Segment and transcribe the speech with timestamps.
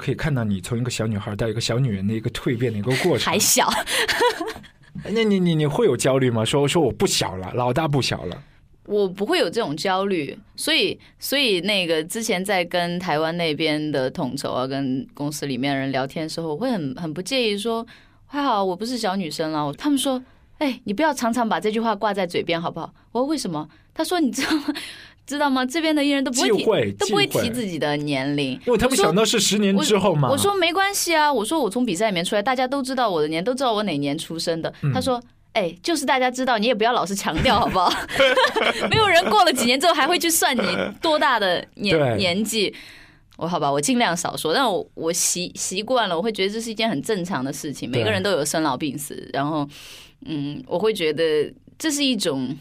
[0.00, 3.38] 可以看到你从一个小女孩到一个小女人的一个蜕变的一个过程还。
[3.38, 3.68] 小。
[5.04, 6.44] 那你你你会有焦虑吗？
[6.44, 8.42] 说说我不小了，老大不小了。
[8.86, 17.86] 我不会有这种焦虑，所以所以那个之前在跟台湾那边的统筹啊，跟公司里面人聊天的时候，我会很很不介意说，
[18.26, 19.72] 还好我不是小女生了。
[19.74, 20.20] 他们说，
[20.58, 22.92] 哎、你不要常常把这句话挂在嘴边，好不好？
[23.12, 23.68] 我说为什么？
[23.94, 24.74] 他说你知道吗？
[25.26, 25.64] 知道吗？
[25.64, 30.30] 这边的艺人都不会提都不会提自己的年龄，因为他们想到是十年之后嘛。
[30.30, 34.72] 我说没关系啊，我说我从比赛里面出来，大家都知道我的年，都知道我哪年出生的。
[34.82, 35.22] 嗯他说。
[35.52, 37.92] 哎、就是大家知道，你也不要老是强调，好不好？
[38.88, 40.62] 没有人过了几年之后还会去算你
[41.02, 42.72] 多大的年年纪。
[43.36, 47.90] 我好吧，我尽量少说，但我我习习惯了，我会觉得这是一件很正常的事情。
[47.90, 49.68] 每个人都有生老病死，然后，
[50.24, 52.56] 嗯，我会觉得这是一种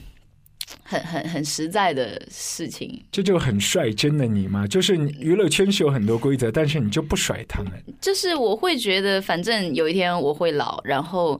[0.83, 3.01] 很很很实在的事情。
[3.11, 7.71] 这就很率真的你嘛，就是娱乐圈是有很多规则，但是你就不甩他们。
[8.01, 11.39] 就是我会觉得，反正有一天我会老，然后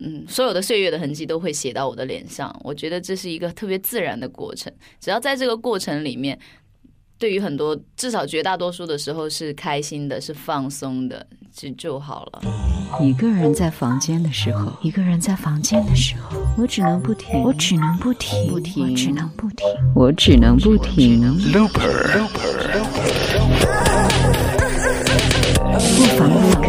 [0.00, 2.54] 嗯，所有的岁月的痕迹都会写到我的脸上。
[2.62, 6.38] 我觉得这是一个特别自然的过程，只要在这个过程里面，
[7.18, 12.42] 对于很多至少绝大多数的时候是开心的，是放松的，就就好了。
[13.00, 21.18] 一个人在房间的时候，一个人在房间的时候，我只能不停，我只能不停，不停我只能不停，我只能不停。
[25.96, 26.68] 不妨录歌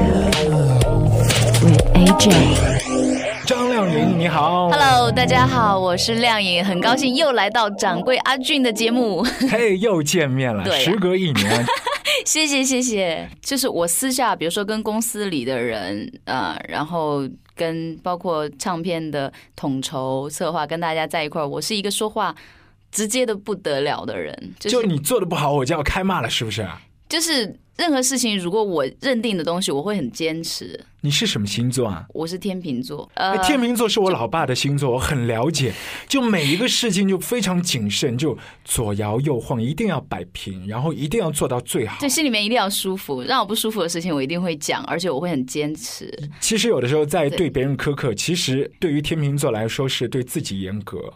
[1.61, 2.76] ，with AJ。
[4.05, 9.23] 你好 Hello，大家好，我是亮颖，很高兴又来到掌柜阿俊的节目。
[9.49, 11.65] 嘿，又见面了，对时隔一年，
[12.25, 22.35] 谢谢谢谢，就是我私下，比如说跟公司里的人，呃，然后跟包括唱片的统筹策划，跟大家在一块儿，我是一个说话
[22.91, 26.67] 直接的不得了的人，就是就你做的不好，我就要开骂了，是不是？
[27.09, 30.79] 就是任何事情，如果我认定的东西，我会很坚持。
[31.01, 32.05] 你是什么星座啊？
[32.13, 35.71] 我是天秤座，哎呃，天秤座是我老爸的星座，我很了解。
[36.07, 42.09] 就每一个事情就非常谨慎，就左摇右晃，一定要摆平，然后一定要做到最好对，。
[42.09, 46.11] 心里面一定要舒服，让我不舒服的事情，我一定会讲，而且我会很坚持。
[46.41, 51.13] 其实有的时候在对对别人苛刻，其实对于天秤座来说是对自己严格。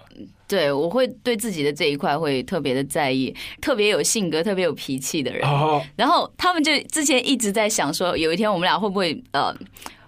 [0.52, 5.48] 对，我会对自己的这一块会特别的在意，特别有性格、特别有脾气的人。
[5.48, 9.56] 哦， 然后他们就之前一直在想说，有一天我们俩会不会呃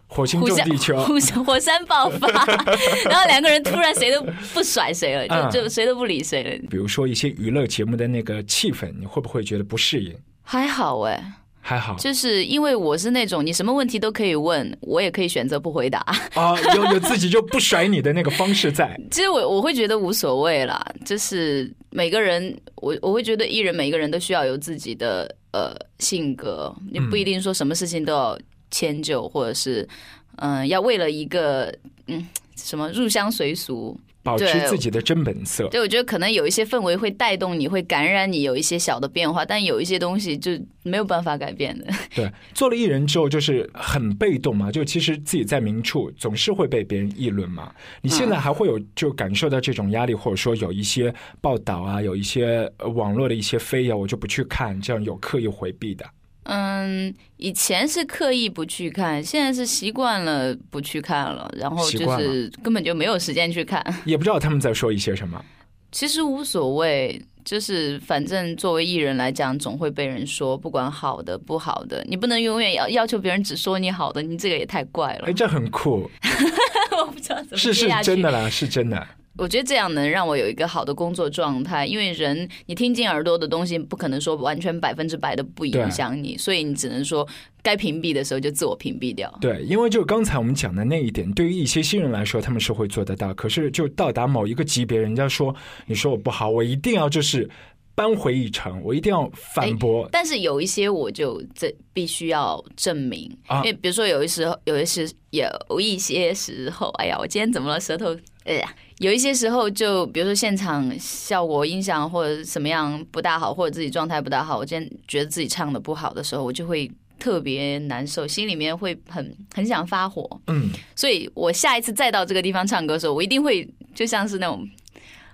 [0.07, 1.01] 火星撞地球，
[1.45, 2.27] 火山爆发，
[3.09, 4.21] 然后两个人突然谁都
[4.53, 6.67] 不甩谁了，嗯就就谁都不理谁了。
[6.69, 10.13] 比如说一些娱乐节目的那个气氛，你会不会觉得不适应？
[10.43, 11.23] 还好哎，
[11.65, 15.99] 还好就是因为我是那种你什么问题都可以问，我也可以选择不回答。
[16.33, 18.99] 啊，有有自己就不甩你的那个方式在。
[19.09, 28.37] 其实我我会觉得无所谓啦，就是每个人，我我会觉得艺人每一个人都需要有自己的呃性格，你不一定说什么事情都要
[28.69, 29.87] 迁就，或者是
[30.35, 31.73] 嗯、呃要为了一个
[32.07, 33.97] 嗯什么入乡随俗。
[34.23, 35.67] 保持自己的真本色。
[35.67, 40.51] 对，我觉得可能有一些氛围会带动你，会感染你，有一些小的变化，但有一些东西就
[40.83, 41.85] 没有办法改变的。
[42.15, 47.71] 对，做了艺人之后就是很被动嘛，就其实自己在明处总是会被别人议论嘛。
[48.01, 56.05] 你现在还会有就感受到这种压力，或者说有一些报道啊，有一些呃网络的一些非议啊，我就不去看，这样有刻意回避的。
[56.43, 63.81] 嗯，以前是刻意不去看，现在是习惯了不去看了，然后就是根本就没有时间去看。
[64.05, 65.43] 也不知道他们在说一些什么。
[65.91, 75.33] 其实无所谓，就是反正作为艺人来讲，总会被人说，不管好的不好的，你不能永远要要求别人只说你好的，你这个也太怪了哎，。
[75.33, 76.09] 这很酷，
[76.97, 79.07] 我不知道怎么是是真的啦，是真的。
[79.37, 87.27] 我觉得这样能让我有一个好的工作状态，因为人你听进耳朵的东西，不可能说完全百分之百的不影响你，所以你只能说
[87.61, 89.35] 该屏蔽的时候就自我屏蔽掉。
[89.41, 93.33] 对，因为就刚才我们讲的那一点，对于一些新人来说，他们是会做得到。
[93.33, 95.55] 可是就到达某一个级别，人家说
[95.87, 97.49] 你说我不好，我一定要就是
[97.95, 100.07] 扳回一城，我一定要反驳。
[100.11, 107.79] 但是有一些我就这必须要证明，啊因为比如说有一时候，有一时有一些时候，哎呀，我今天怎么了？
[107.79, 120.29] 舌头，哎呀，有一些时候就比如说现场效果音响或者什么样不大好，或者自己状态不大好，我今天觉得自己唱的不好的时候，我就会特别难受，心里面会很很想发火。
[120.47, 124.67] 嗯，所以我下一次再到这个地方唱歌的时候，我一定会就像是那种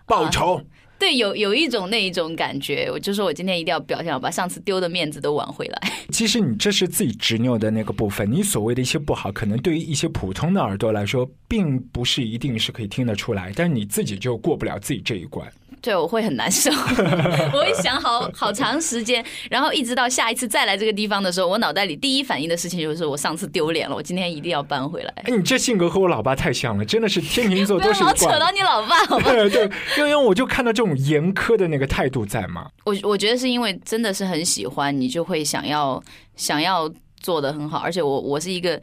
[0.06, 0.62] 报仇。
[1.00, 5.92] 对有有一种那一种感觉，我就说我今天一定要表现好，把上次丢的面子都挽回来。
[6.12, 15.50] 其实你这是自己执拗的那个部分，你所谓的一些不好，可能对于一些普通的耳朵来说，并不是一定是可以听得出来，但是你自己就过不了自己这一关。
[15.82, 16.70] 对，我会很难受，
[17.54, 25.14] 我会想好好长时间，然后一直到下一次再来这个地方的时候，我脑袋里第一反应的事情就是我上次丢脸了，我今天一定要搬回来。
[25.24, 29.32] 哎， 你这性格和我老爸太像了，真的是天秤座都是老扯到你老爸，好吧？
[29.32, 32.68] 对对，因为我就看到这种严苛的那个态度在嘛。
[32.86, 36.02] 我我觉得是因为真的是很喜欢，你就会想要
[36.36, 36.92] 想要
[37.22, 38.80] 做的很好，而且我我是一个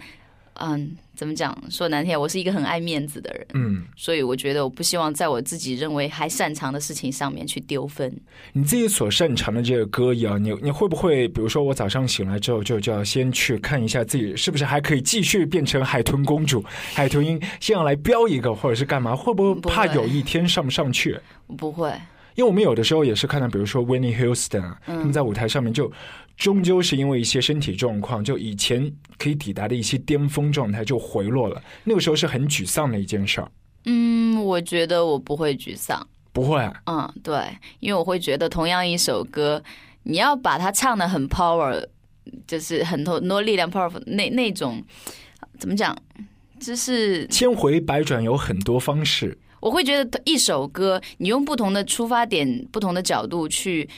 [0.61, 0.97] 嗯。
[1.17, 1.57] 怎么讲？
[1.71, 8.15] 说难听，我是一个很爱面子的人，嗯，所以我觉得我不希望在我自己认为还擅长的事情上面去丢分。
[8.53, 16.63] 你自己所擅长的这个歌谣，你你会不会，比如说我早上醒来之后，就就要先去看一下自己是不是还可以继续变成海豚公主、
[16.93, 19.17] 海豚音，先要来飙一个，或者是干嘛？
[19.17, 21.19] 会不会怕有一天上不上去？
[21.57, 21.91] 不会。
[22.37, 25.91] 因为我们有的时候也是看到，比如说 Winnie Houston，啊他们在舞台上面就
[26.37, 31.61] 终究是因为一些身体状况，就以前可以抵达的一些巅峰状态就回落了。
[31.85, 33.51] 那个时候是很沮丧的一件事儿。
[33.87, 36.61] 嗯，我觉得我不会沮丧，不会。
[36.85, 37.41] 嗯，对，
[37.81, 39.63] 因为我会觉得同样一首歌，
[40.03, 41.83] 你要把它唱的很 power，
[42.47, 44.85] 就是很多很多力量 powerful，那那种
[45.59, 45.97] 怎么讲，
[46.61, 49.39] 就是千回百转有很多方式。
[49.61, 53.89] 我会觉得一首歌，你用不同的出发点、不同的角度去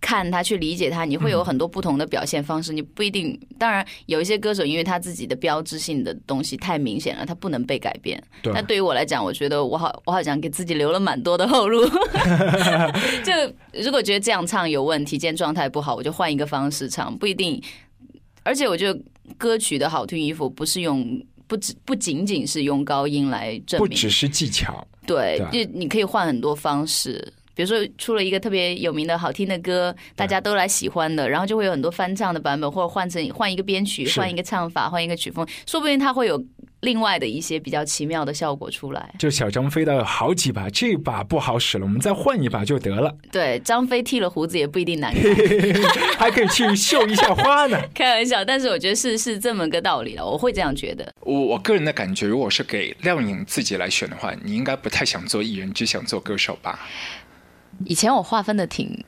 [0.00, 2.72] 看它、去理解它，你会有很多不同的表现方式。
[2.72, 8.22] 你不一定，当然有一些歌手，因为他自己的标志性的东西太明显了，他不能被改变。
[8.52, 11.86] 那对于我来讲，我觉得我好，我好像给自己留了蛮多的后路。
[13.24, 13.32] 就
[13.82, 17.62] 如果觉得这样唱有问题，今天状态不好，我就换一个方式唱，不一定。
[18.42, 19.00] 而且我觉得
[19.38, 24.86] 歌曲的好听与否，不是用不只不仅仅是用高音来证明，不只是技巧。
[25.06, 36.42] 对，就你可以换很多方式，比如说出了一个特别有名的好听的歌，大家都来喜欢的，然后就会有很多翻唱的版本，或者换成换一个编曲，换一个唱法，换一个曲风，说不定它会有。
[36.84, 43.12] 另外的一些比较奇妙的效果出来，就小张飞的好几把，这把不好使了，我们再换一把就得了。
[43.32, 45.22] 对，张飞剃了胡子也不一定难看，
[46.18, 47.80] 还可以去绣一下花呢。
[47.94, 51.12] 开玩笑，但是我觉得是是这么个道理了，我会这样觉得。
[51.20, 56.78] 我我个人的感觉，如果是给亮颖自己来选的话，你应该不太想做艺人，只想做歌手吧？
[57.86, 59.04] 以前我划分的挺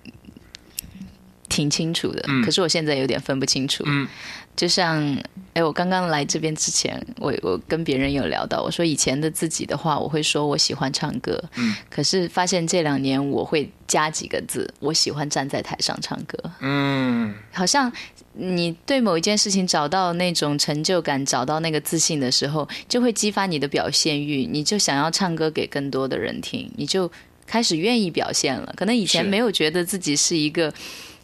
[1.48, 3.84] 挺清楚的，可是我现在有点分不清楚。
[3.86, 4.08] 嗯。
[4.56, 5.14] 就像，
[5.56, 17.90] 哎，我刚刚来这边之前，我我跟别人有聊到，我说以前的自己的话，我会说我喜欢唱歌，嗯，可是发现这两年我会加几个字，我喜欢站在台上唱歌，嗯，好像
[18.34, 27.10] 你对某一件事情找到那种成就感，找到那个自信的时候，就会激发你的表现欲，你就想要唱歌给更多的人听，你就
[27.46, 28.74] 开始愿意表现了。
[28.76, 30.70] 可能以前没有觉得自己是一个。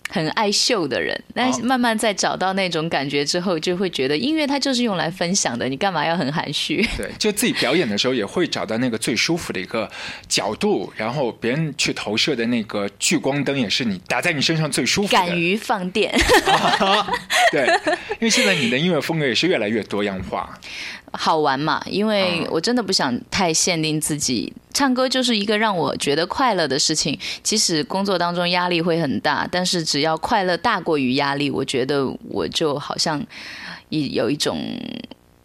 [0.08, 6.86] 很爱秀的人，但是慢慢在找到那种感觉之后，就会觉得音乐它就是用来分享的，你干嘛要很含蓄？
[6.96, 9.90] 对，就自己表演的时候也会找到那个最舒服的一个
[10.28, 15.08] 角度，然后别人去投射的那个聚光灯也是你打在你身上最舒服。
[15.08, 16.14] 敢于放电。
[17.50, 17.66] 对，
[18.12, 20.58] 因为现在你的音乐风格也是越来越多样化。
[21.12, 21.82] 好玩嘛？
[21.86, 27.18] 因为我真的不想太限定自己，唱歌就是一个让我觉得快乐的事情。
[27.42, 33.24] 即使工作当中压力会很大，但是只要快乐大过于压力，我觉得我就好像
[33.90, 34.58] 一有一种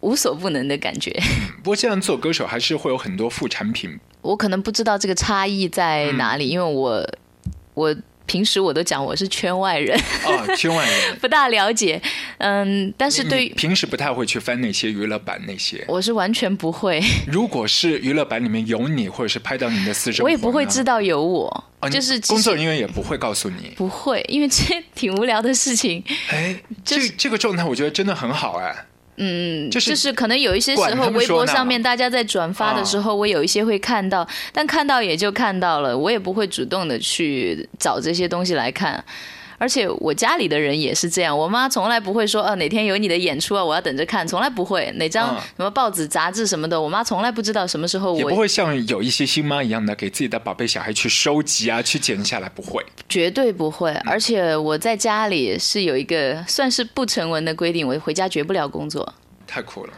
[0.00, 1.10] 无所不能的感觉。
[1.62, 3.98] 不过，现在做歌手还是会有很多副产品。
[4.22, 7.06] 我可能不知道这个差异在哪里，因为我
[7.74, 7.94] 我。
[8.28, 12.00] 平时我都讲我是圈外人哦，圈外人 不大了解，
[12.36, 17.02] 嗯，但是对平时不太会去翻那些娱乐版那些，我是完全不会。
[17.26, 26.04] 如果是娱乐版里面有你，或者是拍到你的私生活，我也不会知道有我，就是工作人员也不会告诉你，不会，因为这挺无聊的事情。
[26.28, 28.76] 哎，这这个状态我觉得真的很好哎。
[29.18, 39.04] 嗯，就是可能有一些时候，微博上面大家在转发的时候，我有一些会看到，但看到也就看到了，我也不会主动的去找这些东西来看。
[39.58, 44.88] 而且我家里的人也是这样，我妈从来不会说，呃，哪天有你的演出啊，我要等着看，从来不会。
[44.92, 48.16] 哪张什么报纸、杂志什么的，我妈从来不知道什么时候。
[48.16, 52.84] 也不会像有一些新妈一样的，给自己的宝贝小孩去收集啊，去剪下来，不会。
[53.08, 53.90] 绝对不会。
[54.06, 59.12] 而且我在家里是有一个算是不成文的规定，我回家绝不了工作。
[59.46, 59.92] 太酷了。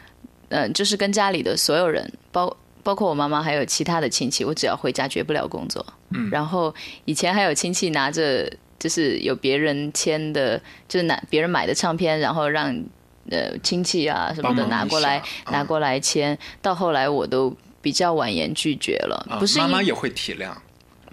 [0.48, 5.84] 嗯，就是跟家里的所有人，包包括我妈妈，还有其他的亲戚，我只要回家绝不了工作。
[6.14, 6.30] 嗯。
[6.30, 6.74] 然后
[7.04, 8.50] 以前还有亲戚拿着。
[8.80, 12.74] 就是有别人签的，就是拿别人买的唱片，然后让
[13.30, 15.22] 呃亲戚啊什么的拿过来
[15.52, 16.36] 拿过来签。
[16.60, 20.52] 到后来我都比较婉言拒绝了，不是妈妈也会体谅，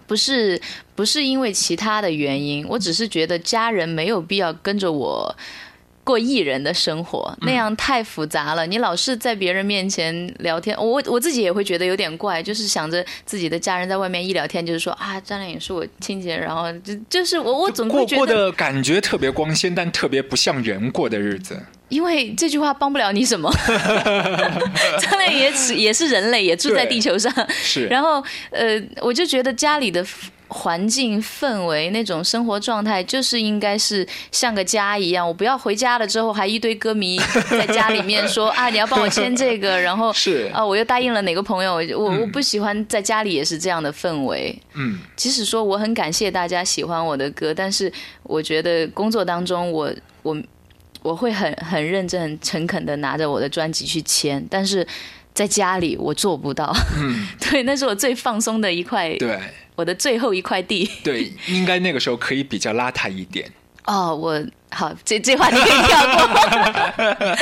[0.07, 0.59] 不是
[0.95, 5.35] 不是因为其他的原因，我只是觉得家人没有必要跟着我
[6.07, 8.65] 过艺人的生活，那样太复杂了。
[8.65, 21.61] 你老是在别人面前聊天，我我自己也会觉得有点怪，就是想着自己的家人在外面一聊天，就是说啊，张靓颖是我亲戚，然后就就是我我总会过过觉得，的感觉特别光鲜，但特别不像人过的日子。
[21.89, 23.49] 因为这句话帮不了你什么。
[24.99, 30.05] 张靓颖也是也是人类，也住在地球上，是，然后呃，我就觉得家里的
[30.49, 35.27] 环境氛围那种生活状态，就是应该是像个家一样。
[35.27, 44.57] 我不要回家了之后还一堆歌迷在家里面说啊，你要帮我签这个，然后 是啊，我又答应了哪个朋友，我我不喜欢在家里也是这样的氛围。
[44.75, 47.91] 嗯，即使说我很感谢大家喜欢我的歌，但是
[48.23, 49.91] 我觉得工作当中我
[50.23, 50.37] 我
[51.01, 54.85] 我会很很认真、很诚恳的拿着我的专辑去签，但是
[55.33, 56.73] 在家里我做不到。
[56.97, 59.39] 嗯， 对，那是我最放松的一块，对
[59.77, 60.89] 我的最后一块地。
[61.01, 63.49] 对，应该那个时候可以比较邋遢一点。
[63.87, 67.37] 哦，我好，这这话你可以跳过。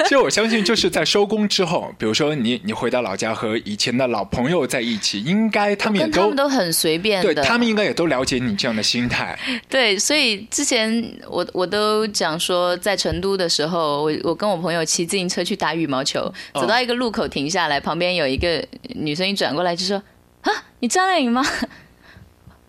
[0.04, 9.38] 其实我相信，就是在收工之后，比如说你你回到老家和以前的老朋友在一起，应该他们也都他都们都很随便的，对他们应该也都了解你这样的心态。
[9.68, 16.20] 对，所以之前我我都讲说，在成都的时候，我我跟我朋友骑自行车去打羽毛球，
[16.54, 20.02] 哦走到一个路口停下来，旁边有一个女生一转过来就说
[20.42, 21.44] ：“啊，你张靓颖吗？”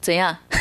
[0.01, 0.35] 怎样？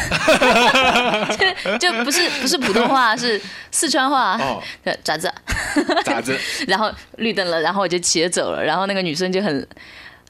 [1.61, 3.40] 就就不是不是普通话，是
[3.73, 4.37] 四川话。
[4.38, 4.62] 哦，
[5.02, 5.33] 咋子？
[6.04, 6.38] 咋子？
[6.69, 9.66] 然后绿灯了，然后我就骑着走了，然后那个女生就很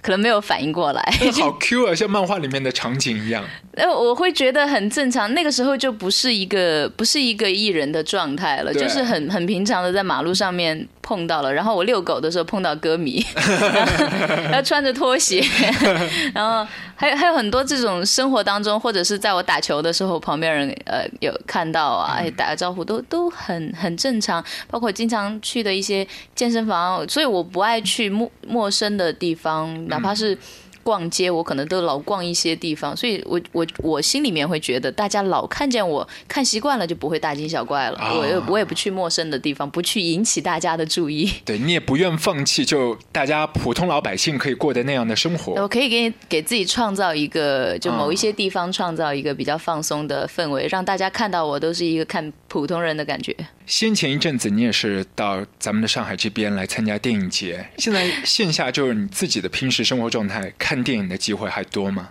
[0.02, 1.00] 可能没有反应过来，
[1.40, 3.44] 好 Q 啊，像漫画里面的场景一样。
[3.76, 5.32] 呃， 我会觉得很正常。
[5.32, 11.54] 那个时候就不是一个不是一个艺人的状态了，就是很很平常的在马路上面碰到了。
[11.54, 13.24] 然后我遛狗的时候碰到歌迷，
[14.50, 15.42] 然后穿着拖鞋，
[16.34, 24.44] 然后还有还有很多这种生活当中，或者是在我打球的时候，旁边人呃有看到啊，哎打个招呼都都很很正常。
[24.68, 30.36] 包括经常去的一些健身房，所以我不爱去陌陌生的地方，哪怕是。
[30.84, 37.96] 逛街，我可能都老逛一些地方，所以我我我心里面会觉得，大家老看见我看习惯了，就不会大惊小怪了。
[37.98, 41.32] 啊我也我也不去陌生的地方，不去引起大家的注意。
[41.44, 45.52] 对你也不愿放弃，就大家普通老百姓可以过的那样的生活。
[45.62, 53.34] 我可以给你给自己创造一个，就某一些地方创造一个比较放松的氛围，让大家看到我都是一个看普通人的感觉。
[53.64, 62.10] 先前一阵子你也是到咱们的上海这边来参加电影节，现在线下就是你自己的平时生活状态，看电影的机会还多吗？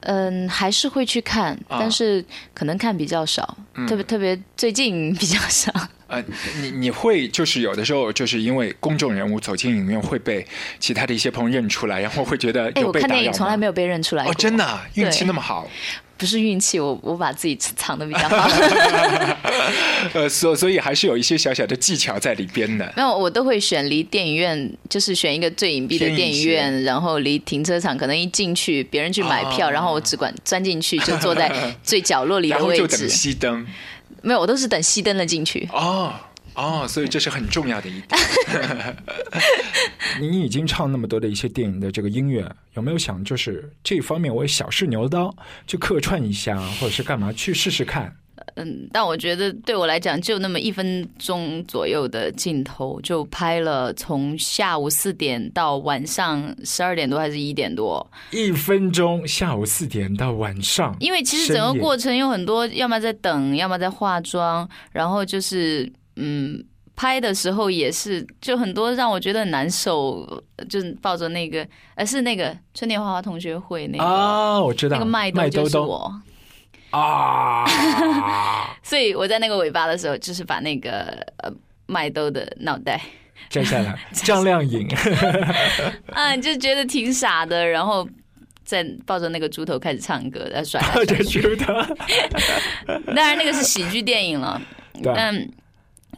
[0.00, 3.56] 嗯，还是会去看，啊但是可能看比较少，
[3.88, 5.72] 特别特别最近比较少。
[6.08, 6.22] 呃，
[6.60, 10.46] 你你会就是有的时候就是因为公众人物走进影院会被
[10.78, 15.66] 其他的一些朋友认出来，然后会觉得哎，我看电影从来没有被认出来过，哦，真的啊运气那么好，
[16.24, 18.48] 不是运气，我我把自己藏的比较好。
[20.14, 22.90] 呃，所所以还是有一些小小的技巧在里边的。
[22.96, 31.52] 没有，我都会选离电影院，就是选一个最隐蔽的电影院，然后离停车场可能一进去，别人去买票，哦然后我只管钻进去，就坐在
[31.82, 33.10] 最角落里的位 然后就等置。
[33.10, 33.66] 熄灯
[34.22, 35.68] 没有，我都是等熄灯了进去。
[35.74, 36.10] 哦
[36.54, 38.20] 哦，所以这是很重要的一点。
[40.20, 45.34] 你已经唱那么多的一些电影的这个音乐，有没有想就是这方面我也小试牛刀，
[45.66, 48.14] 去客串一下，或者是干嘛去试试看？
[48.56, 58.06] 嗯，但我觉得对我来讲，就那么一分钟左右的镜头，就拍了从下午四点到晚上十二点多还是一点多。
[58.30, 66.64] 一分钟，下午四点到晚上，因为其实整个过程有很多，要么在等，要么在化妆，然后就是嗯，
[66.96, 76.12] 拍的时候也是，就很多让我觉得很难受，就是抱着那个，呃，是那个春天花花同学会那个、啊，我知道那个麦麦兜就是我，
[76.90, 77.64] 啊，
[78.82, 81.52] 所以我在那个尾巴的时候，就是把那个呃
[81.86, 83.00] 麦兜的脑袋
[83.48, 84.88] 摘下来，张靓颖，
[86.12, 88.08] 啊，就觉得挺傻的，然后。
[88.66, 91.42] 在抱着那个猪头开始唱歌，再甩来这甩去。
[91.42, 91.66] 觉得
[93.04, 94.58] 当然，那个是喜剧电影了。
[95.02, 95.48] 对但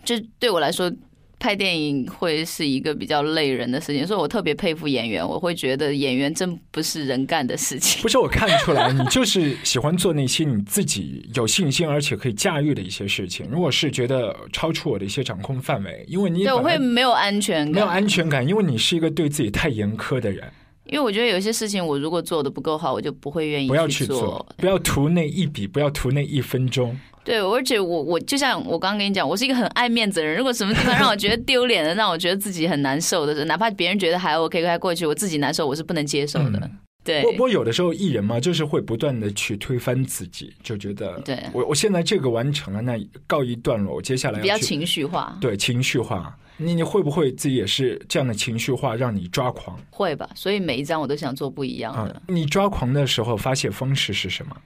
[0.07, 0.91] 就对我来说，
[1.39, 5.27] 拍电影会是一个比较累人的事情，所以我特别佩服演员。
[5.27, 8.09] 我会觉得演员真不是人干的事情 不。
[8.09, 13.47] 是我看出来，你就是喜欢做那些你自己有信心而且可以驾驭的一些事情。
[13.51, 20.51] 如果是觉得超出我的一些掌控范围，因为你对，我会没有安全感，没有安全感，因为你是一个对自己太严苛的人，
[20.87, 26.99] 因为我觉得有些事情我如果做的不够好，我就不会愿意不要去去做，不要图那一笔，不要图那一分钟。
[27.27, 30.37] 对，而且我我就像我刚刚跟你讲，我是一个很爱面子的人。
[30.39, 36.61] 如果什么地方让我觉得丢脸的， 让我觉得自己很难受的，哪怕别人觉得还 OK 开过去，我自己难受，我是不能接受的。
[36.63, 46.37] 嗯对不不过有的时候艺人嘛，就是会不断的去推翻自己，就觉得对我我现在这个完成了，那告一段落，我接下来比较情绪化，对情绪化。
[46.57, 50.29] 你你会不会自己也是这样的情绪化让你抓狂会吧？
[50.35, 52.21] 所以每一张我都想做不一样啊的，？
[52.27, 54.57] 你抓狂的时候发泄方式是什么？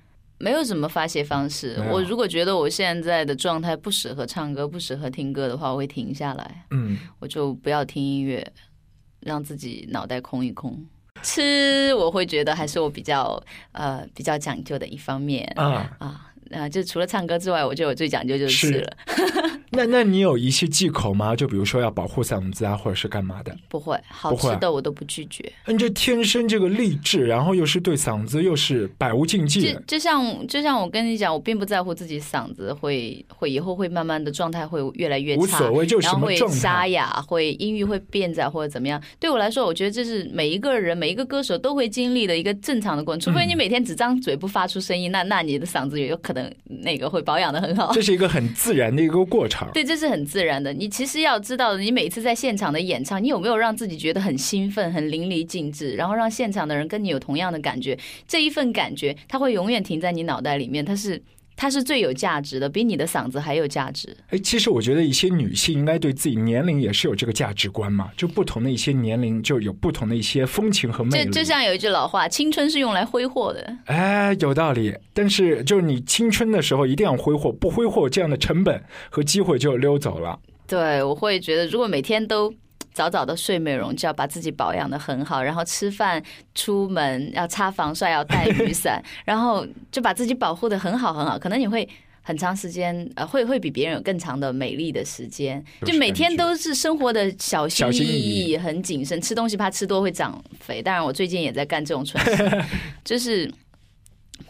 [0.41, 1.77] 没有什么发泄方式。
[1.91, 8.45] 我如果觉得我现在的状态不适合唱歌、不适合听歌的话，我会停下来，嗯，我就不要听音乐，
[9.21, 10.83] 让自己脑袋空一空。
[11.23, 13.41] 吃我会觉得还是我比较
[13.73, 15.45] 呃比较讲究的一方面。
[15.57, 16.27] 啊，啊。
[16.53, 18.73] 啊，就除了唱歌之外，我觉得我最讲究就是是。
[18.73, 18.97] 吃了。
[19.71, 21.35] 那那你有一些忌口吗？
[21.35, 23.57] 就比如说要保护嗓子啊，或者是干嘛的？
[23.69, 25.51] 不会，好吃的我都不拒绝。
[25.67, 36.37] 你这天生这个励志，然后又是对嗓子又是百无禁忌就，就像就像我跟你讲，我并不在乎自己嗓子会会以后会慢慢的状态会越来越差，无所谓，就是然后会。
[36.51, 39.01] 沙哑，会音域会变窄或者怎么样。
[39.19, 43.33] 对我来说，我觉得这是每一个人每一个歌手都会经历的一个正常的过程。
[43.33, 47.93] 除非你每天只张嘴不发出声音，那那你的嗓子也有可能那个会保养的很好。
[47.93, 49.60] 这是一个很自然的一个过程。
[49.73, 50.73] 对，这是很自然的。
[50.73, 57.99] 你其实要知道，你每次在现场的演唱，你有没有让自己觉得很兴奋、很淋漓尽致，然后让现场的人跟你有同样的感觉？
[58.27, 61.21] 这一份感觉，它会永远停在你脑袋里面，它是
[61.61, 64.17] 它是最有价值的，比你的嗓子还有价值。
[64.29, 71.27] 哎，其实我觉得一些女性应该对自己年龄也是有这个价值观嘛，就不同的一些年龄就有不同的一些风情和魅力。
[71.27, 73.77] 就就像有一句老话，青春是用来挥霍的。
[73.85, 74.97] 哎，有道理。
[75.13, 80.39] 但是就是你青春的时候一定要挥霍，不挥霍这样的成本和机会就溜走了。
[80.67, 82.51] 对，我会觉得，如果每天都
[82.93, 86.23] 早早的睡美容觉，把自己保养的很好，然后吃饭、
[86.55, 91.89] 出门要擦防晒，要带雨伞， 然后就把自己保护的很好很好，可能你会。
[92.23, 100.83] 很长时间，呃，会会比别人有更长的美丽的时间，就每天都是生活的小心翼翼很谨慎，吃东西怕吃多会长肥。
[100.83, 102.65] 当然，我最近也在干这种蠢事，
[103.03, 103.51] 就是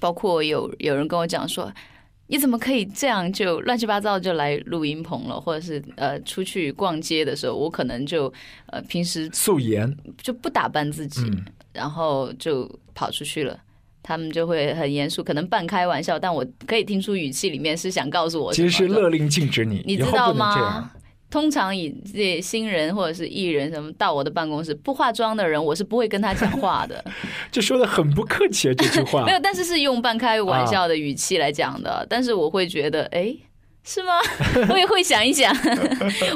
[0.00, 1.72] 包括有有人跟我讲说，
[2.30, 8.32] 你怎么可以这样就乱七八糟就来录音棚了，或者是呃出去逛街的时候，我可能就
[8.66, 13.58] 呃平时素颜，就不打扮自己，嗯，然后就跑出去了。
[14.02, 20.90] 他们就会很严肃，可能半开玩笑，但我可以听出语气里面是想告诉我其实是勒令禁止你，你知道吗？？
[21.30, 27.02] 通常以这些新人或者是艺人什么到我的办公室不化妆的人，我是不会跟他讲话的。
[27.52, 29.32] 这说的很不客气啊，这句话 没。
[29.32, 32.04] 有，但是是用半开玩笑的语气来讲的。
[32.10, 33.32] 但是我会觉得，哎，
[33.84, 34.12] 是吗？
[34.70, 35.54] 我也会想一想，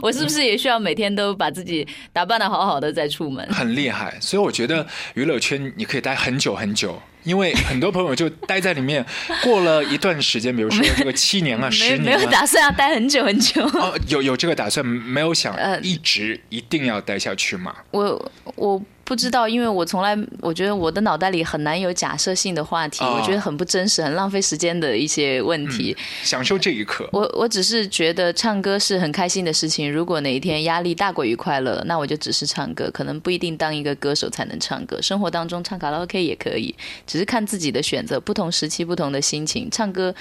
[0.01, 3.45] 我是不是也需要每天都把自己打扮的好好的再出门？
[3.53, 9.05] 很厉害，所以我觉得娱乐圈你可以待很久很久，因为很多朋友就待在里面，
[9.43, 13.65] 过了一段时间，比如说这个七年啊、没十没有打算要待很久很久。
[13.65, 17.75] 哦，有有这个打算，没有想呃一直一定要待下去嘛？
[17.91, 25.97] 我我不知道，因为我从来我觉得我的脑袋里很难有假设性的话题，哦我觉得很不真实，很浪费时间的一些问题。
[26.23, 29.93] 享受这一刻，我我只是觉得唱歌是很开心的事情。
[29.93, 35.01] 如果哪一天压力大过于快乐，那我就只是唱歌，可能不一定当一个歌手才能唱歌。
[35.03, 36.75] 生活当中唱卡拉 OK 也可以，
[37.07, 38.19] 只是看自己的选择。
[38.19, 40.15] 不同时期不同的心情，唱歌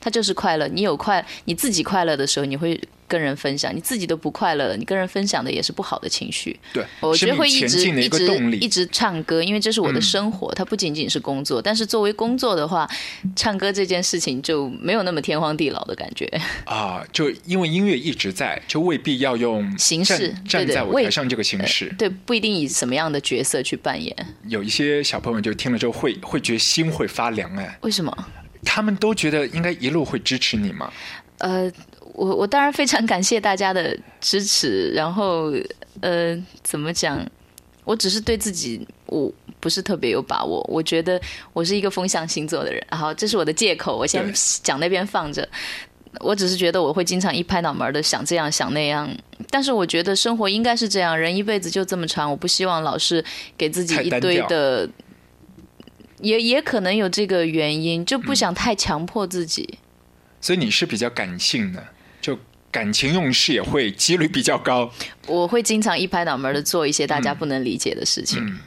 [0.00, 0.68] 它就是快乐。
[0.68, 6.58] 你有快，你自己快乐的时候，你会跟人分享；你自己都不快乐了，你跟人分享的也是不好的情绪。
[6.72, 8.28] 对，我觉得会一直一直。
[8.60, 11.60] 一直唱歌，因为这是我的生活，它不仅仅是工作。
[11.60, 12.88] 但是作为工作的话，
[13.34, 16.26] 唱歌这件事情就没有那么天荒地老的感觉。
[16.64, 21.92] 啊，就因为音乐一直在，就未必要用形式站在舞台上这个形式。
[21.98, 24.14] 对，不一定以什么样的角色去扮演。
[24.46, 28.26] 有一些小朋友就听了之后会会觉得心会发凉哎，为什么？
[28.68, 30.92] 他们都觉得应该一路会支持你吗。
[31.38, 31.72] 呃，
[32.12, 35.50] 我我当然非常感谢大家的支持，然后
[36.02, 37.18] 呃，怎么讲？
[37.84, 40.62] 我只是对自己我不是特别有把握。
[40.68, 41.18] 我觉得
[41.54, 44.30] 我是一个风象星座的人，然后这是我的借口，我先
[44.62, 45.48] 讲那边放着。
[46.20, 49.08] 我只是觉得我会经常一拍脑门的想这样想那样，
[49.50, 53.24] 但是我觉得生活应该是这样，人一辈子就这么长，我不希望老是
[53.56, 54.88] 给自己一堆的，
[56.20, 59.78] 也也可能有这个原因，就不想太强迫自己。
[60.40, 61.84] 所以你是比较感性的，
[62.20, 62.38] 就
[62.70, 64.90] 感情用事也会几率比较高。
[65.26, 68.58] 我会经常一拍脑门的做一些大家不能理解的事情。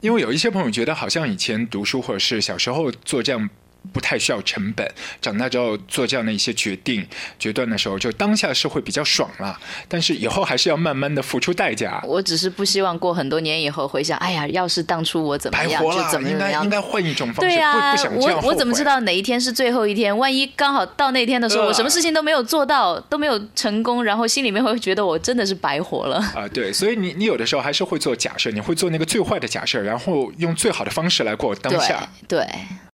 [0.00, 3.48] 因为有一些朋友觉得，好像以前读书或者是小时候做这样
[3.92, 4.90] 不太需要成本。
[5.20, 7.06] 长大之后做这样的一些决定、
[7.38, 12.02] 决断的时候，就当下是会比较爽了，但是以后还是要慢慢的付出代价。
[12.06, 17.54] 我只是不希望过很多年以后回想，哎呀，要是当初我怎么样，就怎么应该应该换一种方式。
[17.54, 20.16] 对呀，我我怎么知道哪一天是最后一天？
[20.16, 26.48] 万一刚好到那天的时候，我什么事情都没有做到，都没有成功，然后心里面会觉得我真的是白活了 啊！
[26.52, 32.08] 对，所以你你有的时候还是会做假设，你会做那个最坏的假设，然后用最好的方式来过当下。
[32.28, 32.46] 对。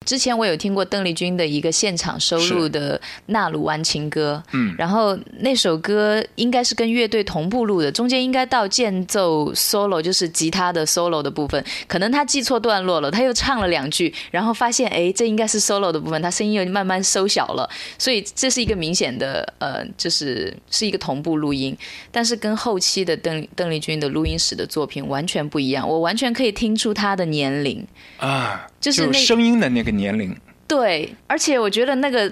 [0.08, 21.78] 之前我有听过邓丽君的一个现场收录的《纳鲁湾情歌》，嗯，然后那首歌应该是跟乐队同步录的，中间应该到间奏 solo，就是吉他的 solo 的部分，可能他记错段落了，他又唱了两句，然后发现哎，这应该是 solo 的部分，他声音又慢慢收小了，所以这是一个明显的呃，就是是一个同步录音，
[22.10, 27.86] 但是跟后期的邓邓丽君的录音室的作品完全不一样，我完全可以听出她的年龄。
[28.20, 28.66] 啊。
[28.80, 30.34] 就是声音的那个年龄，
[30.68, 32.32] 对，而且我觉得那个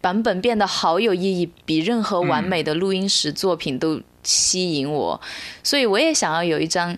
[0.00, 5.20] 版本变得好有意义，比任何完美的录音室作品都吸引我，
[5.62, 6.96] 所以我也想要有一张，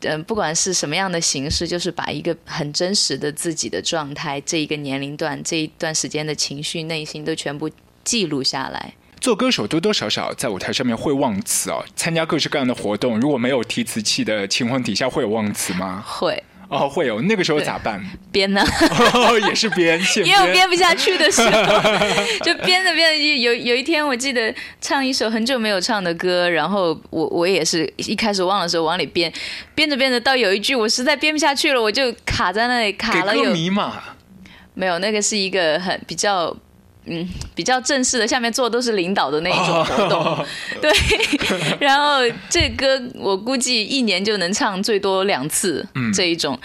[0.00, 7.68] 嗯，不管是什么样的形式，就是把一个很真实的自己的状态，这一个年龄段这一段时间的情绪、内心都全部
[8.04, 8.94] 记录下来。
[9.20, 16.02] 做歌手多多少少在舞台上面会忘词哦，参加各式各样的活动，如果没有提词器的情况底下，会有忘词吗？
[16.04, 16.42] 会。
[16.72, 18.02] 哦，会有那个时候咋办？
[18.32, 18.64] 编呢？
[19.46, 21.50] 也是 编，也有编不下去的时候，
[22.42, 29.30] 就编着编着，有有一天我记得唱一首很久没有唱的歌，然后我我也是一开始忘的时候往里编，
[29.74, 33.52] 编着编着到有一句我实在编不下去了，我就卡在那里卡了有。
[33.52, 34.02] 迷嘛？
[34.74, 36.56] 没有，那个是一个很比较。
[37.06, 40.46] 嗯，比较正式的，下面坐都是领导的那一种活动，
[40.80, 40.90] 对。
[41.80, 45.84] 然后这歌我估计一年就能唱最多两次
[46.14, 46.58] 这一种，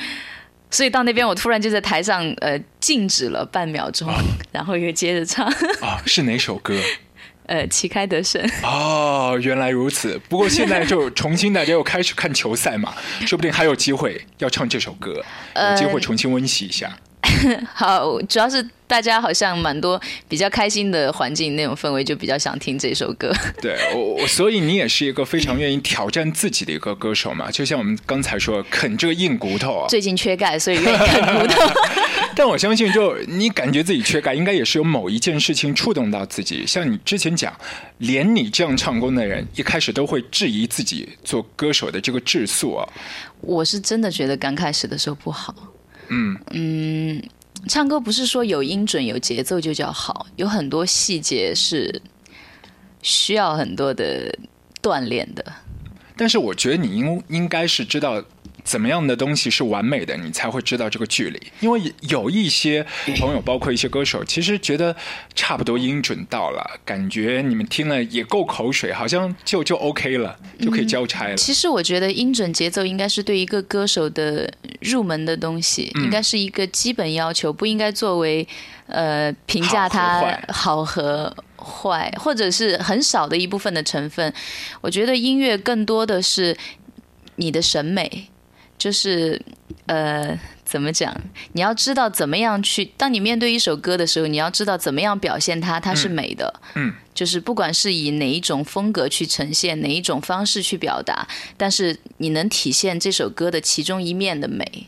[0.69, 4.07] 所以到那边我突然就在台上呃静止了半秒钟，
[4.51, 5.47] 然后又接着唱。
[5.81, 6.75] 啊，是哪首歌？
[7.47, 8.45] 呃，旗开得胜。
[8.61, 10.19] 哦，原来如此。
[10.27, 12.93] 不过现在就重新大家又开始看球赛嘛，
[13.25, 15.23] 说不定还有机会要唱这首歌，
[15.55, 16.95] 有机会重新温习一下。
[17.73, 23.31] 好，主要是大家好像蛮多比较开心的环境那种氛围，就比较想听这首歌。
[23.61, 27.51] 对，我所以你也是一个非常愿意挑战自己的一个歌手嘛？
[27.51, 29.87] 就像我们刚才说，啃这个硬骨头啊。
[29.87, 31.61] 最近缺钙，所以愿意啃骨头。
[32.35, 36.65] 但我相信，就你感觉自己缺钙，应该也是有某一件事情触动到自己。
[36.67, 37.51] 像你之前讲，
[37.97, 42.87] 连你这样唱功的人，一开始都会质疑自己做歌手的这个质素啊。
[43.41, 45.53] 我是真的觉得刚开始的时候不好。
[46.09, 47.23] 嗯嗯，
[47.67, 52.01] 唱歌不是说有音准有节奏就叫好，有很多细节是
[53.01, 54.33] 需要很多的
[54.81, 55.43] 锻炼的。
[56.15, 58.23] 但是我觉得你应应该是知道。
[58.67, 61.41] 怎么样的东西是完美的，你才会知道这个距离。
[61.61, 62.85] 因为有一些
[63.17, 64.93] 朋友，包括一些歌手，其实觉得
[65.33, 71.37] 差不多音准到了，感觉你们听了也够口水，好像就就 OK 了，就可以交差了。
[71.37, 74.51] 其实我觉得音准节奏应该是对一个歌手的
[74.81, 78.45] 入门的东西，应该是一个基本要求，不应该作为
[78.87, 84.33] 呃评价他好和坏，或者是很少的一部分的成分。
[84.81, 86.57] 我觉得音乐更多的是
[87.37, 88.27] 你的审美。
[88.77, 89.41] 就是，
[89.87, 91.15] 呃，怎么讲？
[91.53, 92.85] 你要知道怎么样去。
[92.97, 96.53] 当你面对一首歌的时候，你要知道怎么样表现它，它是美的。
[96.75, 104.87] 嗯，就是不管是以哪一种风格去呈现，哪一种方式去表达，但是你能体现这首歌的其中一面的美。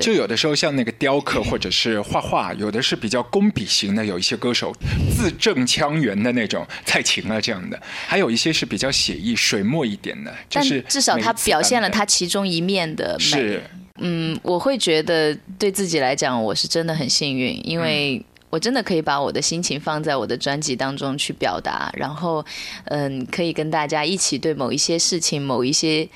[0.00, 4.74] 就有的时候像那个雕刻或者是画画，有的是比较工笔型的，有一些歌手
[5.14, 13.60] 字正腔圆的那种，蔡琴啊这样的，还有一些是比较写意水墨一点的，就是至少他表现了他其中一面的美。
[14.00, 22.44] 嗯，我会觉得对自己来讲，我是真的很幸运，因为我真的可以把我的心情放在我的专辑当中去表达，然后
[22.86, 26.08] 嗯，可以跟大家一起对某一些事情、某一些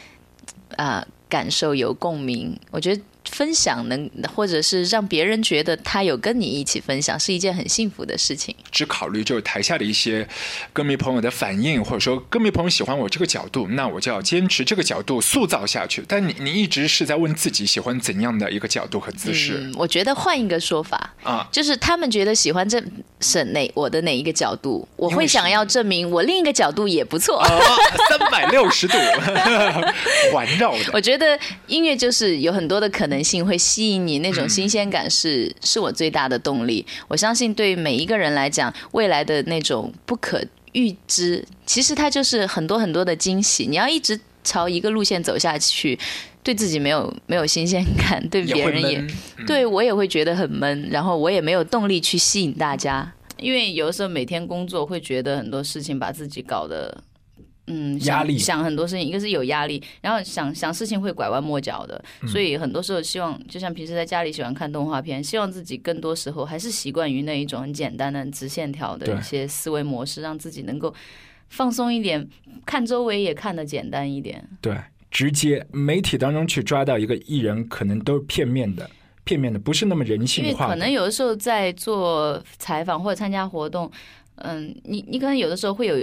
[0.76, 2.58] 啊感受有共鸣。
[2.70, 3.00] 我觉得。
[3.30, 8.54] 分享能，或者是让别人觉得他有跟你一起分享，是一件很幸福的事情。
[8.70, 10.26] 只考虑就是台下的一些
[10.72, 16.04] 歌迷朋友的反应，或者说歌迷朋友喜欢我这个角度，那我就要坚持这个角度塑造下去。
[16.06, 19.70] 但你你一直是在问自己喜欢怎样的一个角度和姿势？
[19.76, 22.82] 我觉得换一个说法啊，就是他们觉得喜欢这
[23.20, 27.44] 是哪我的哪一个角度，我会想要证明我另一个角度也不错。
[28.08, 28.96] 三百六十度
[30.32, 30.78] 环绕的。
[30.92, 33.26] 我觉得音乐就是有很多的可能。
[33.26, 36.86] 性会吸引你那种新鲜感是是我最大的动力。
[37.08, 43.66] 我相信对每一个人来讲，未来的那种不可预知，其实它就是很多很多的惊喜。
[43.66, 45.98] 你要一直朝一个路线走下去，
[46.46, 49.04] 对自己没有没有新鲜感，对别人也
[49.48, 57.02] 对我也会觉得很闷，然后我也没有动力去吸引大家，因为有的时候每天工作会觉得很多事情把自己搞得。
[57.68, 58.38] 嗯，压力。
[58.38, 70.94] 想很多事情，一个是有压力，然后想想事情会拐弯抹角的，所以很多时候希望，就像平时在家里喜欢看动画片，希望自己更多时候还是习惯于那一种很简单的直线条的一些思维模式，让自己能够
[71.48, 72.24] 放松一点，
[72.64, 74.48] 看周围也看得简单一点。
[74.60, 74.76] 对，
[75.10, 78.90] 直接媒体当中去抓到一个艺人，可能都是片面的，
[79.24, 80.50] 片面的，不是那么人性化。
[80.50, 83.90] 因为可能有的时候在做采访或者参加活动，
[84.36, 85.96] 嗯，你你可能有的时候会有。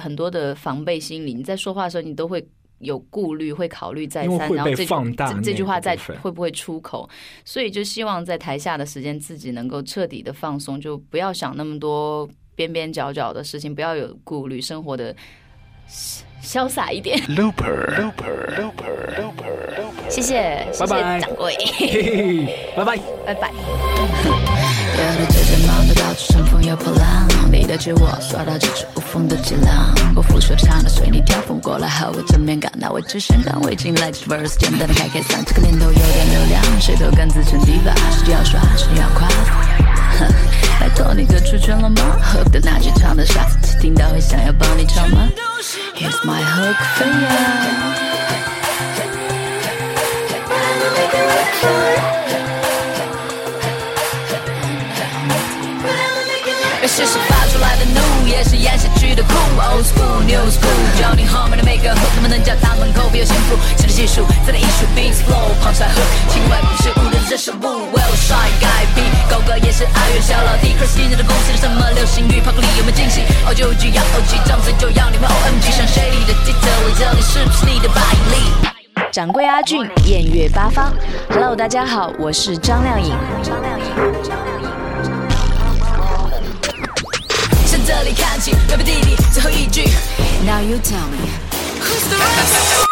[0.00, 2.44] 很多的防备心理，你在说话的时候，你都会
[2.78, 7.08] 有顾虑，会考虑再三，然后这这这句话再会不会出口？
[7.44, 15.14] 所以就希望在台下的时间，自己能够彻底的放松，就不要想那么多边边角角的事情，不要有顾虑，生活的
[16.46, 17.18] 潇洒一点。
[17.26, 21.56] Looper，Looper，Looper，Looper，谢谢，谢谢掌柜，
[22.76, 23.50] 拜拜，拜拜。
[24.96, 39.28] 有的姐姐忙得到处乘风又破浪，你的自我刷到几处无缝的脊梁，不服说唱的随你调风过来和我正面刚，那我只想干为进来 verse，简单的开开嗓，这个年头有点流量，谁都敢自称第八，是要刷是要夸，
[40.80, 43.46] 拜托你歌出圈了吗？Hope 的那句唱的傻
[43.78, 45.28] 听到会想要帮你唱吗
[45.94, 47.95] ？Here's my hook for you。
[56.96, 59.28] 这是发出来的怒，也是演下去的苦。
[59.60, 63.58] Old school, new school，教你后面的每个 hook，怎么能叫他们口笔有幸福？
[63.76, 67.68] 新的技术，再来艺术，beats flow，旁山 hook，情怀不是无人的手部。
[67.92, 70.74] Well，帅改 B，高歌也是爱乐小老弟。
[70.80, 76.80] 可惜你的公司是什么流行语 r k 里有没有惊喜？O 就 G 要 O G，张嘴就要你们 O M G，像谁里的 detail？
[76.80, 78.00] 我这里是不是你的百
[78.32, 79.12] 里？
[79.12, 80.90] 掌柜阿俊，艳月八方。
[81.28, 83.14] Hello，大家好，我是张靓颖。
[83.42, 84.55] 张靓颖。
[88.66, 89.82] 里看起，隔壁弟弟最后一句。
[90.44, 91.16] Now you tell me
[91.80, 92.86] who's the rest。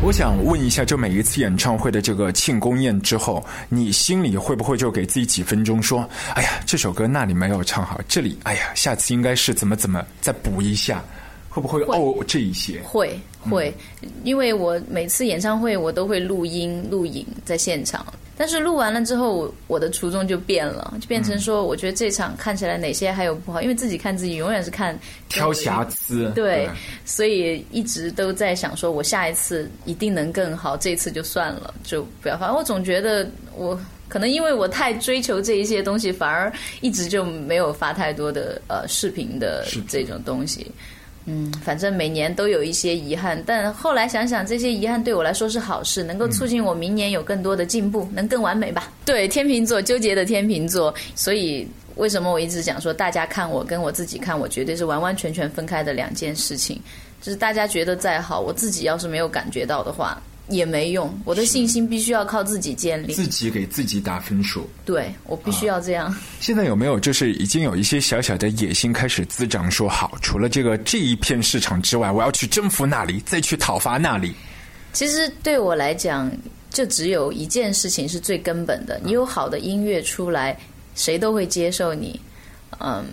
[0.00, 11.04] 我想问一下，就每一次演唱会的这个庆功宴之后，你心里会不会就给自己几分钟，说：“哎呀，这首歌那里没有唱好，这里，哎呀，下次应该是怎么怎么再补一下。”
[11.48, 12.14] 会不会哦？
[12.26, 13.72] 这一些会会，
[14.24, 18.06] 因为我每次演唱会我都会录音录影在现场，
[18.36, 26.68] 但是录完了之后，我的初衷就变了，就变成说，我觉得这场看起来哪些还有不好，因为自己看自己永远是看挑瑕疵，对，
[27.04, 32.54] 所以一直都在想说，我下一次一定能更好，这次就算了，就不要发。
[32.54, 40.70] 我总觉得我可能因为我太追求这一些东西，反而一直就没有发太多的呃视频的这种东西。
[41.30, 48.90] 嗯，反正每年都有一些遗憾，但后来想想，这些遗憾对我来说是好事，能够促进我明年有更多的进步，能更完美吧？
[49.04, 56.80] 对，天秤座纠结的天秤座，所以为什么我一直讲说，大家看我跟我自己看我，绝对是完完全全分开的两件事情。
[57.20, 60.18] 就是大家觉得再好，我自己要是没有感觉到的话。
[60.48, 63.12] 也没用，我的信心必须要靠自己建立。
[63.12, 64.68] 自己给自己打分数。
[64.84, 66.14] 对，我必须要这样。
[66.40, 69.70] 现在有没有就是已经有一些小小的野心开始滋长？
[69.70, 74.34] 说好，除了这个这一片市场之外，我要去征服那里，再去讨伐那里。
[74.92, 76.30] 其实对我来讲，
[76.70, 80.58] 就只有一件事情是最根本的：你有好的音乐出来，
[80.94, 82.20] 谁都会接受你。
[82.80, 83.04] 嗯。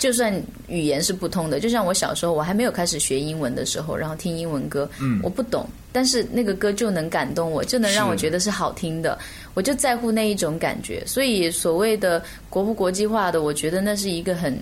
[0.00, 0.34] 就算
[0.66, 4.90] 语言是不通的，就像我小时候，我还没有开始学英文的时候，然后听英文歌，
[5.22, 9.18] 我不懂，但是那个歌就能感动我，就能让我觉得是好听的，
[9.54, 11.02] 我就在乎那一种感觉。
[11.06, 14.56] 所以所谓的国不国际化的，我觉得那是一个很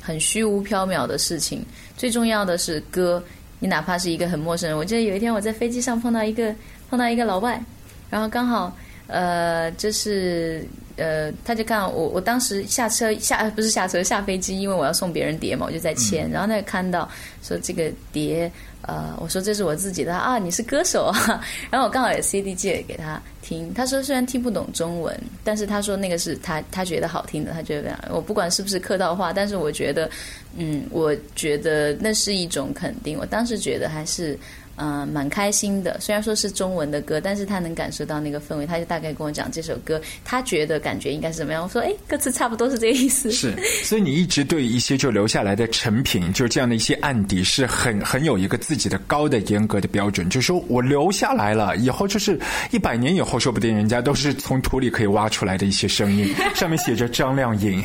[0.00, 1.64] 很虚无缥缈的事情。
[1.96, 3.22] 最重要的是歌，
[3.58, 6.54] 你哪怕是一个很陌生人，我记得有一天我在飞机上碰到一个
[6.90, 7.62] 碰到一个老外，
[8.10, 10.66] 然后刚好呃就是。
[10.96, 16.30] 呃，他就看我，我当时下车下不是下车下飞机，因为我要送别人碟嘛，我就在签。
[16.30, 17.08] 然后他就看到
[17.42, 18.50] 说这个碟，
[18.82, 21.44] 呃，我说这是我自己的啊，你是歌手啊。
[21.70, 30.08] 然后我刚好有 CD 借给他听，他说虽然听不懂中文，但是他说那个是他他觉得好听的，他觉得我不管是不是客套话，但是我觉得，
[30.56, 33.18] 嗯，我觉得那是一种肯定。
[33.18, 34.38] 我当时觉得还是
[34.76, 35.98] 嗯，蛮开心的。
[36.00, 41.62] 虽然说是中文的歌，但是他能感受到那个氛围，他就大概跟我讲这首歌，他觉得感觉应该是怎么样。
[41.62, 43.30] 我说，哎，歌词差不多是这个意思。
[43.30, 52.38] 是，所以你一直对一些就留下来的成品，就这样的一些案底，是很很有一个自己的高的严格的标准，就是说我留下来了，以后就是
[52.70, 57.82] 一百年以后，说不定人家都是从土里可以挖出来的一些声音， 上面写着张靓颖。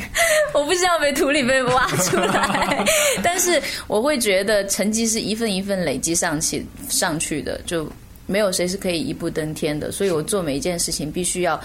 [0.52, 2.84] 我不希望被土里被挖出来，
[3.22, 7.90] 但是我会觉得成绩是一份一份累积上去上去的，就
[8.26, 9.90] 没有谁是可以一步登天的。
[9.90, 11.58] 所以我做每一件事情必须要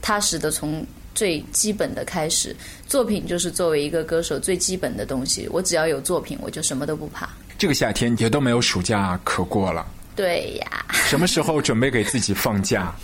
[0.00, 2.54] 踏实的从最基本的开始。
[2.86, 7.28] 作品就是作为一个歌手最基本的东西，我只要有作品，我就什么都不怕。
[7.58, 10.84] 这个夏天也都没有暑假可过了， 对呀。
[10.92, 12.94] 什么时候准备给自己放假？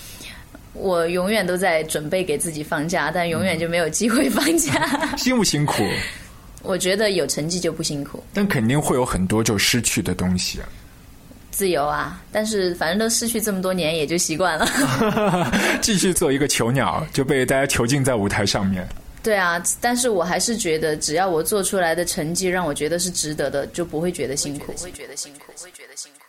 [0.75, 5.17] 我永远都在准备给自己放假，但永远就没有机会放假。
[5.17, 5.83] 辛不辛苦？
[6.63, 10.61] 我觉得有成绩就不辛苦，但肯定会有很多就失去的东西。
[11.53, 14.67] 自由啊，但是反正都失去这么多年，也就习惯了。
[15.81, 18.89] 继续做一个囚鸟，就被大家囚禁在舞台上面。
[19.23, 24.73] 对啊，但是我还是觉得，只要我做出来的成绩让我觉得是值得的，就不会觉得辛苦。
[24.79, 26.22] 会觉得辛苦，会觉得辛苦。